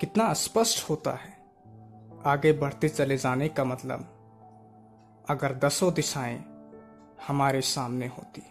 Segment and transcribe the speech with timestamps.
[0.00, 1.38] कितना स्पष्ट होता है।
[2.26, 4.00] आगे बढ़ते चले जाने का मतलब
[5.28, 6.44] अगर दसों दिशाएँ
[7.26, 8.42] हमारे सामने होती,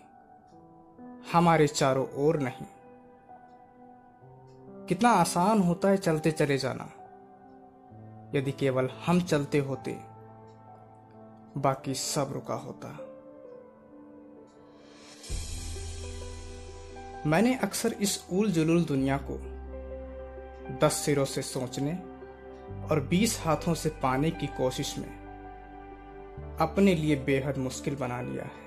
[1.32, 2.66] हमारे चारों ओर नहीं।
[4.86, 6.90] कितना आसान होता है चलते चले जाना।
[8.38, 9.92] यदि केवल हम चलते होते,
[11.58, 12.88] बाकी सब रुका होता।
[17.30, 19.57] मैंने अक्सर इस उल जुलूल दुनिया को
[20.80, 21.94] दस सिरों से सोचने
[22.88, 25.10] और बीस हाथों से पाने की कोशिश में
[26.60, 28.66] अपने लिए बेहद मुश्किल बना लिया है।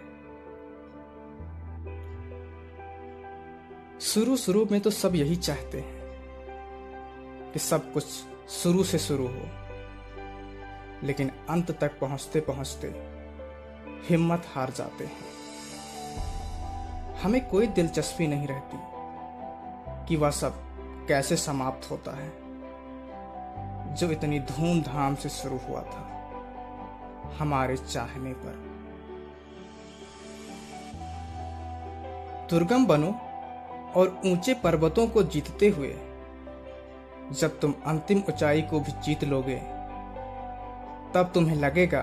[4.00, 5.98] शुरू शुरू में तो सब यही चाहते हैं
[7.52, 8.04] कि सब कुछ
[8.50, 9.48] शुरू से शुरू हो,
[11.02, 12.88] लेकिन अंत तक पहुँचते पहुँचते
[14.08, 15.28] हिम्मत हार जाते हैं।
[17.14, 18.78] हमें कोई दिलचस्पी नहीं रहती
[20.08, 20.52] कि वह सब
[21.10, 22.32] कैसे समाप्त होता है?
[23.94, 26.32] जो इतनी धूमधाम से शुरू हुआ था,
[27.38, 28.52] हमारे चाहने पर।
[32.50, 33.10] दुर्गम बनो
[34.00, 35.96] और ऊँचे पर्वतों को जीतते हुए,
[37.32, 39.56] जब तुम अंतिम ऊंचाई को भी जीत लोगे,
[41.14, 42.02] तब तुम्हें लगेगा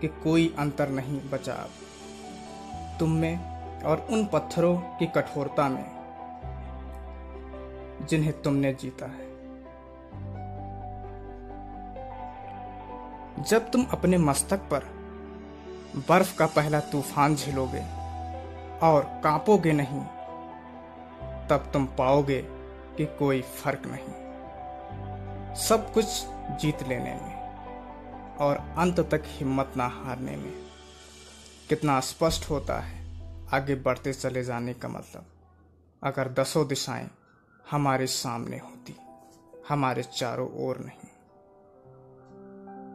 [0.00, 1.70] कि कोई अंतर नहीं बचा। अब
[3.00, 5.97] तुम में और उन पत्थरों की कठोरता में
[8.02, 9.26] जिन्हें तुमने जीता है।
[13.44, 14.84] जब तुम अपने मस्तक पर
[16.08, 17.82] बर्फ़ का पहला तूफ़ान झेलोगे
[18.86, 20.02] और कांपोगे नहीं,
[21.48, 22.40] तब तुम पाओगे
[22.96, 26.04] कि कोई फ़र्क नहीं। सब कुछ
[26.60, 30.52] जीत लेने में और अंत तक हिम्मत ना हारने में
[31.68, 32.98] कितना स्पष्ट होता है,
[33.52, 35.26] आगे बढ़ते चले जाने का मतलब।
[36.02, 37.08] अगर दसों दिशाएँ
[37.70, 38.96] हमारे सामने होती
[39.68, 41.07] हमारे चारों ओर नहीं।